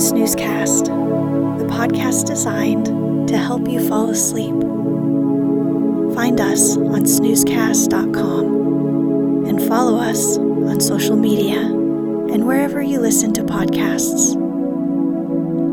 Snoozecast, 0.00 0.86
the 1.58 1.66
podcast 1.66 2.26
designed 2.26 2.86
to 3.28 3.36
help 3.36 3.68
you 3.68 3.86
fall 3.86 4.08
asleep. 4.08 4.54
Find 6.14 6.40
us 6.40 6.78
on 6.78 7.04
snoozecast.com 7.04 9.44
and 9.44 9.60
follow 9.68 9.98
us 9.98 10.38
on 10.38 10.80
social 10.80 11.16
media 11.16 11.60
and 11.60 12.46
wherever 12.46 12.80
you 12.80 12.98
listen 12.98 13.34
to 13.34 13.42
podcasts. 13.42 14.34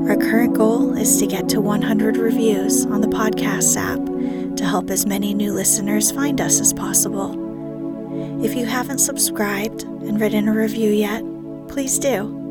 Our 0.10 0.18
current 0.18 0.56
goal 0.56 0.98
is 0.98 1.18
to 1.20 1.26
get 1.26 1.48
to 1.50 1.62
100 1.62 2.18
reviews 2.18 2.86
on 2.86 3.00
the 3.00 3.08
podcast 3.08 3.78
app 3.78 4.58
to 4.58 4.66
help 4.66 4.90
as 4.90 5.06
many 5.06 5.34
new 5.34 5.54
listeners 5.54 6.12
find 6.12 6.42
us 6.42 6.60
as 6.60 6.74
possible. 6.74 8.44
If 8.44 8.56
you 8.56 8.66
haven't 8.66 9.00
subscribed 9.00 9.84
and 9.84 10.20
written 10.20 10.50
a 10.50 10.54
review 10.54 10.92
yet, 10.92 11.24
please 11.70 11.98
do. 11.98 12.47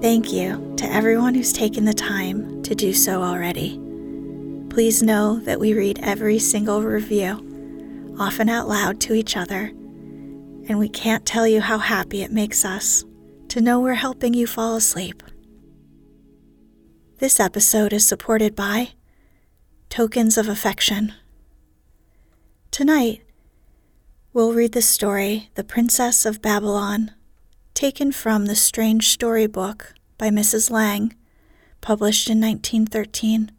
Thank 0.00 0.32
you 0.32 0.74
to 0.76 0.84
everyone 0.84 1.34
who's 1.34 1.52
taken 1.52 1.84
the 1.84 1.92
time 1.92 2.62
to 2.62 2.72
do 2.72 2.92
so 2.92 3.20
already. 3.20 3.80
Please 4.70 5.02
know 5.02 5.40
that 5.40 5.58
we 5.58 5.74
read 5.74 5.98
every 6.04 6.38
single 6.38 6.82
review, 6.82 8.14
often 8.16 8.48
out 8.48 8.68
loud 8.68 9.00
to 9.00 9.14
each 9.14 9.36
other, 9.36 9.72
and 10.68 10.78
we 10.78 10.88
can't 10.88 11.26
tell 11.26 11.48
you 11.48 11.60
how 11.60 11.78
happy 11.78 12.22
it 12.22 12.30
makes 12.30 12.64
us 12.64 13.04
to 13.48 13.60
know 13.60 13.80
we're 13.80 13.94
helping 13.94 14.34
you 14.34 14.46
fall 14.46 14.76
asleep. 14.76 15.20
This 17.18 17.40
episode 17.40 17.92
is 17.92 18.06
supported 18.06 18.54
by 18.54 18.90
Tokens 19.90 20.38
of 20.38 20.48
Affection. 20.48 21.12
Tonight, 22.70 23.24
we'll 24.32 24.52
read 24.52 24.74
the 24.74 24.80
story 24.80 25.50
The 25.56 25.64
Princess 25.64 26.24
of 26.24 26.40
Babylon 26.40 27.14
taken 27.78 28.10
from 28.10 28.46
the 28.46 28.56
Strange 28.56 29.06
Story 29.06 29.46
book 29.46 29.94
by 30.18 30.30
Mrs. 30.30 30.68
Lang, 30.68 31.14
published 31.80 32.28
in 32.28 32.40
1913. 32.40 33.52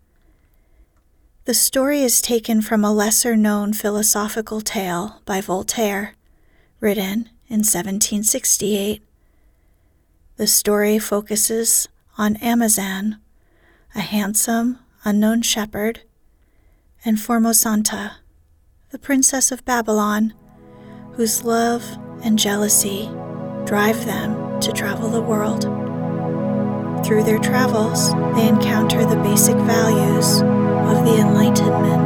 The 1.45 1.53
story 1.53 2.01
is 2.01 2.21
taken 2.21 2.61
from 2.61 2.83
a 2.83 2.91
lesser 2.91 3.37
known 3.37 3.71
philosophical 3.71 4.59
tale 4.59 5.21
by 5.23 5.39
Voltaire, 5.39 6.15
written 6.81 7.29
in 7.47 7.59
1768. 7.59 9.01
The 10.35 10.47
story 10.47 10.99
focuses 10.99 11.87
on 12.17 12.35
Amazan, 12.41 13.21
a 13.95 14.01
handsome, 14.01 14.79
unknown 15.05 15.43
shepherd, 15.43 16.01
and 17.05 17.17
Formosante, 17.17 18.11
the 18.89 18.99
princess 18.99 19.49
of 19.49 19.63
Babylon, 19.63 20.33
whose 21.13 21.45
love 21.45 21.97
and 22.21 22.37
jealousy 22.37 23.09
drive 23.69 24.03
them 24.03 24.59
to 24.59 24.71
travel 24.71 25.09
the 25.09 25.21
world. 25.21 25.61
Through 27.05 27.21
their 27.21 27.37
travels, 27.37 28.11
they 28.35 28.47
encounter 28.47 29.05
the 29.05 29.15
basic 29.17 29.55
values 29.57 30.41
of 30.41 31.05
the 31.05 31.19
Enlightenment. 31.19 32.01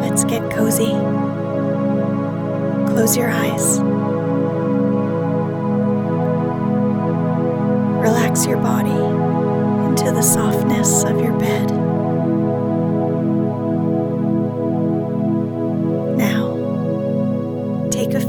Let's 0.00 0.24
get 0.24 0.50
cozy. 0.50 0.92
Close 2.94 3.14
your 3.14 3.28
eyes. 3.28 3.78
Relax 8.00 8.46
your 8.46 8.56
body 8.56 8.88
into 9.90 10.12
the 10.12 10.22
softness 10.22 11.04
of 11.04 11.20
your 11.20 11.38
bed. 11.38 11.95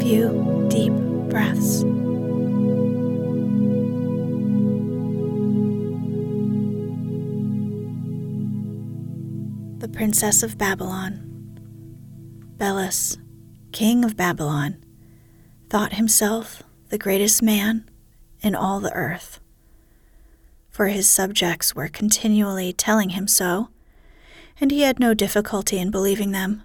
Few 0.07 0.66
deep 0.69 0.94
breaths. 1.29 1.81
The 9.81 9.90
Princess 9.90 10.44
of 10.44 10.57
Babylon. 10.57 11.25
Belus, 12.56 13.18
king 13.73 14.06
of 14.06 14.16
Babylon, 14.16 14.81
thought 15.69 15.91
himself 15.95 16.63
the 16.88 16.97
greatest 16.97 17.44
man 17.44 17.89
in 18.41 18.56
all 18.56 18.79
the 18.79 18.94
earth. 18.94 19.41
For 20.69 20.88
his 20.88 21.09
subjects 21.09 21.75
were 21.75 21.89
continually 21.89 22.72
telling 22.72 23.09
him 23.09 23.28
so, 23.28 23.72
and 24.62 24.72
he 24.72 24.84
had 24.84 25.01
no 25.01 25.13
difficulty 25.13 25.78
in 25.79 25.91
believing 25.91 26.31
them. 26.31 26.63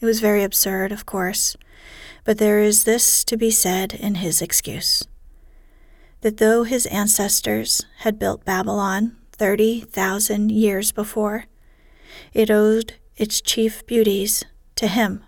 It 0.00 0.06
was 0.06 0.20
very 0.20 0.42
absurd, 0.42 0.92
of 0.92 1.04
course, 1.04 1.58
but 2.24 2.38
there 2.38 2.60
is 2.60 2.84
this 2.84 3.22
to 3.24 3.36
be 3.36 3.50
said 3.50 3.94
in 3.94 4.16
his 4.16 4.42
excuse 4.42 5.06
that 6.22 6.38
though 6.38 6.62
his 6.62 6.86
ancestors 6.86 7.84
had 7.98 8.18
built 8.18 8.46
Babylon 8.46 9.14
30,000 9.32 10.50
years 10.50 10.90
before, 10.90 11.44
it 12.32 12.50
owed 12.50 12.94
its 13.16 13.42
chief 13.42 13.84
beauties 13.84 14.42
to 14.76 14.88
him. 14.88 15.22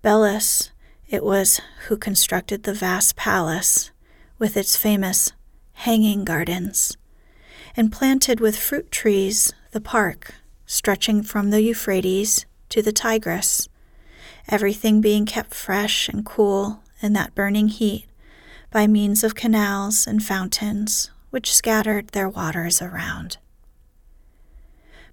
Belus, 0.00 0.70
it 1.08 1.24
was 1.24 1.60
who 1.88 1.96
constructed 1.96 2.62
the 2.62 2.72
vast 2.72 3.16
palace 3.16 3.90
with 4.38 4.56
its 4.56 4.76
famous 4.76 5.32
hanging 5.72 6.24
gardens, 6.24 6.96
and 7.76 7.90
planted 7.90 8.38
with 8.38 8.56
fruit 8.56 8.92
trees 8.92 9.52
the 9.72 9.80
park 9.80 10.34
stretching 10.66 11.22
from 11.22 11.50
the 11.50 11.62
Euphrates 11.62 12.46
to 12.68 12.80
the 12.80 12.92
Tigris, 12.92 13.68
everything 14.48 15.00
being 15.00 15.26
kept 15.26 15.54
fresh 15.54 16.08
and 16.08 16.24
cool 16.24 16.82
in 17.00 17.12
that 17.12 17.34
burning 17.34 17.68
heat 17.68 18.06
by 18.70 18.86
means 18.86 19.22
of 19.22 19.34
canals 19.34 20.06
and 20.06 20.24
fountains 20.24 21.10
which 21.30 21.52
scattered 21.52 22.08
their 22.08 22.28
waters 22.28 22.80
around. 22.80 23.38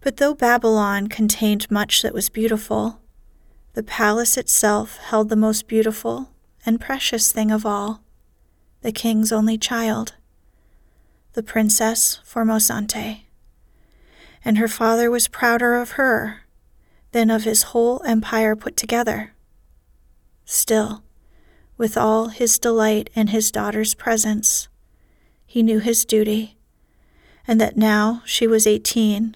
But 0.02 0.18
though 0.18 0.34
Babylon 0.34 1.08
contained 1.08 1.70
much 1.70 2.02
that 2.02 2.14
was 2.14 2.30
beautiful, 2.30 3.00
the 3.74 3.84
palace 3.84 4.38
itself 4.38 4.98
held 4.98 5.30
the 5.30 5.36
most 5.36 5.68
beautiful 5.68 6.32
and 6.66 6.82
precious 6.82 7.32
thing 7.32 7.52
of 7.52 7.66
all, 7.66 8.04
the 8.82 8.92
king's 8.92 9.32
only 9.32 9.58
child, 9.58 10.16
the 11.34 11.44
Princess 11.44 12.20
Formosante. 12.24 13.22
And 14.44 14.58
her 14.58 14.68
father 14.68 15.10
was 15.10 15.28
prouder 15.28 15.76
of 15.76 15.92
her 15.92 16.42
than 17.12 17.30
of 17.30 17.44
his 17.44 17.64
whole 17.64 18.02
empire 18.06 18.56
put 18.56 18.78
together. 18.78 19.34
Still, 20.46 21.04
with 21.78 21.98
all 21.98 22.28
his 22.28 22.60
delight 22.60 23.10
in 23.14 23.28
his 23.28 23.52
daughter's 23.52 23.94
presence, 23.94 24.68
he 25.46 25.64
knew 25.64 25.80
his 25.80 26.06
duty, 26.06 26.58
and 27.48 27.60
that 27.60 27.76
now 27.78 28.22
she 28.26 28.48
was 28.48 28.68
eighteen, 28.68 29.36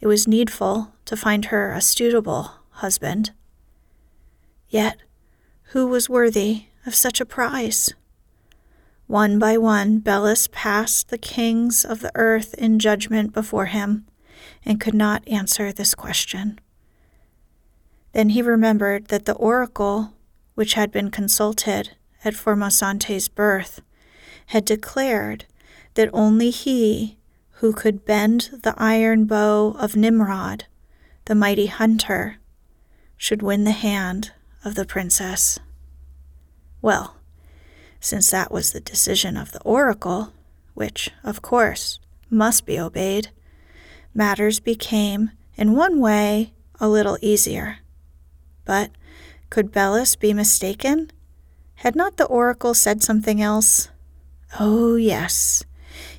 it 0.00 0.06
was 0.06 0.26
needful 0.26 0.92
to 1.04 1.16
find 1.16 1.46
her 1.46 1.72
a 1.72 1.80
suitable 1.80 2.50
husband. 2.70 3.30
Yet, 4.68 4.98
who 5.72 5.86
was 5.86 6.08
worthy 6.08 6.64
of 6.86 6.94
such 6.94 7.20
a 7.20 7.26
prize? 7.26 7.94
One 9.06 9.38
by 9.38 9.58
one, 9.58 10.00
Belus 10.00 10.50
passed 10.50 11.08
the 11.08 11.18
kings 11.18 11.84
of 11.84 12.00
the 12.00 12.12
earth 12.14 12.54
in 12.54 12.78
judgment 12.78 13.32
before 13.32 13.66
him 13.66 14.06
and 14.64 14.80
could 14.80 14.94
not 14.94 15.26
answer 15.28 15.70
this 15.70 15.94
question. 15.94 16.58
Then 18.12 18.30
he 18.30 18.42
remembered 18.42 19.06
that 19.08 19.24
the 19.24 19.34
oracle, 19.34 20.14
which 20.54 20.74
had 20.74 20.92
been 20.92 21.10
consulted 21.10 21.96
at 22.24 22.34
Formosante's 22.34 23.28
birth, 23.28 23.80
had 24.46 24.64
declared 24.64 25.46
that 25.94 26.10
only 26.12 26.50
he 26.50 27.16
who 27.56 27.72
could 27.72 28.04
bend 28.04 28.50
the 28.62 28.74
iron 28.76 29.24
bow 29.24 29.76
of 29.78 29.96
Nimrod, 29.96 30.66
the 31.24 31.34
mighty 31.34 31.66
hunter, 31.66 32.36
should 33.16 33.42
win 33.42 33.64
the 33.64 33.70
hand 33.70 34.32
of 34.64 34.74
the 34.74 34.84
princess. 34.84 35.58
Well, 36.80 37.16
since 38.00 38.30
that 38.30 38.50
was 38.50 38.72
the 38.72 38.80
decision 38.80 39.36
of 39.36 39.52
the 39.52 39.62
oracle, 39.62 40.32
which, 40.74 41.10
of 41.22 41.40
course, 41.40 42.00
must 42.28 42.66
be 42.66 42.78
obeyed, 42.78 43.30
matters 44.12 44.58
became, 44.58 45.30
in 45.56 45.76
one 45.76 46.00
way, 46.00 46.52
a 46.80 46.88
little 46.88 47.16
easier. 47.22 47.78
But 48.64 48.90
could 49.50 49.72
Belus 49.72 50.18
be 50.18 50.32
mistaken? 50.32 51.10
Had 51.76 51.96
not 51.96 52.16
the 52.16 52.26
oracle 52.26 52.74
said 52.74 53.02
something 53.02 53.42
else? 53.42 53.88
Oh, 54.58 54.96
yes. 54.96 55.64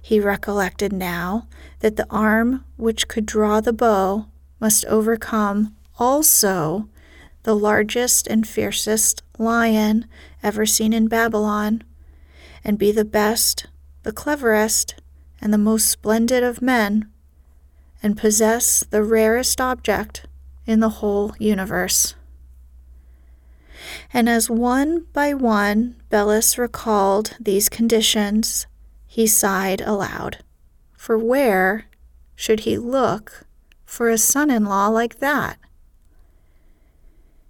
He 0.02 0.20
recollected 0.20 0.92
now 0.92 1.48
that 1.80 1.96
the 1.96 2.08
arm 2.10 2.66
which 2.78 3.08
could 3.08 3.26
draw 3.26 3.62
the 3.62 3.74
bow 3.74 4.28
must 4.60 4.86
overcome 4.86 5.76
also 5.98 6.90
the 7.44 7.56
largest 7.56 8.28
and 8.28 8.48
fiercest 8.48 9.22
lion 9.38 10.06
ever 10.42 10.66
seen 10.66 10.94
in 10.94 11.08
Babylon, 11.08 11.84
and 12.64 12.78
be 12.78 12.92
the 12.92 13.06
best, 13.06 13.68
the 14.04 14.12
cleverest, 14.12 14.96
and 15.42 15.54
the 15.54 15.58
most 15.58 15.90
splendid 15.90 16.44
of 16.44 16.62
men, 16.62 17.10
and 18.02 18.18
possess 18.18 18.84
the 18.90 19.04
rarest 19.04 19.60
object 19.60 20.26
in 20.66 20.80
the 20.80 20.90
whole 20.90 21.34
universe. 21.38 22.16
And 24.14 24.30
as 24.30 24.50
one 24.50 25.08
by 25.14 25.34
one 25.34 25.96
Belus 26.10 26.58
recalled 26.58 27.36
these 27.40 27.70
conditions, 27.70 28.68
he 29.06 29.28
sighed 29.28 29.82
aloud. 29.82 30.44
For 30.98 31.18
where 31.18 31.86
should 32.36 32.62
he 32.62 32.78
look 32.78 33.46
for 33.86 34.10
a 34.10 34.18
son 34.18 34.50
in 34.50 34.66
law 34.66 34.88
like 34.88 35.20
that? 35.20 35.58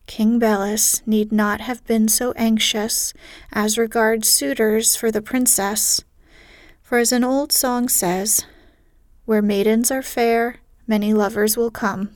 King 0.08 0.40
Belus 0.40 1.02
need 1.08 1.32
not 1.32 1.62
have 1.62 1.86
been 1.86 2.08
so 2.08 2.34
anxious 2.34 3.14
as 3.52 3.78
regards 3.78 4.28
suitors 4.28 4.96
for 4.96 5.12
the 5.12 5.22
princess, 5.22 6.04
for 6.82 6.98
as 6.98 7.12
an 7.12 7.24
old 7.24 7.52
song 7.52 7.88
says, 7.88 8.46
Where 9.26 9.42
maidens 9.42 9.90
are 9.90 10.02
fair, 10.02 10.58
many 10.86 11.14
lovers 11.14 11.56
will 11.56 11.72
come. 11.72 12.16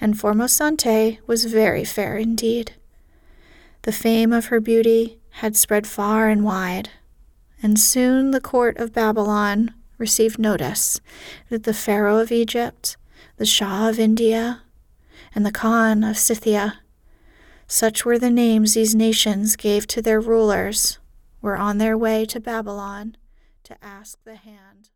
And 0.00 0.14
Formosante 0.14 1.18
was 1.26 1.44
very 1.44 1.84
fair 1.84 2.16
indeed. 2.16 2.72
The 3.86 3.92
fame 3.92 4.32
of 4.32 4.46
her 4.46 4.58
beauty 4.58 5.20
had 5.30 5.54
spread 5.54 5.86
far 5.86 6.28
and 6.28 6.42
wide, 6.42 6.90
and 7.62 7.78
soon 7.78 8.32
the 8.32 8.40
court 8.40 8.78
of 8.78 8.92
Babylon 8.92 9.74
received 9.96 10.40
notice 10.40 11.00
that 11.50 11.62
the 11.62 11.72
Pharaoh 11.72 12.18
of 12.18 12.32
Egypt, 12.32 12.96
the 13.36 13.46
Shah 13.46 13.88
of 13.88 14.00
India, 14.00 14.62
and 15.36 15.46
the 15.46 15.52
Khan 15.52 16.02
of 16.02 16.18
Scythia, 16.18 16.80
such 17.68 18.04
were 18.04 18.18
the 18.18 18.28
names 18.28 18.74
these 18.74 18.96
nations 18.96 19.54
gave 19.54 19.86
to 19.86 20.02
their 20.02 20.20
rulers, 20.20 20.98
were 21.40 21.56
on 21.56 21.78
their 21.78 21.96
way 21.96 22.24
to 22.24 22.40
Babylon 22.40 23.16
to 23.62 23.76
ask 23.84 24.18
the 24.24 24.34
hand 24.34 24.90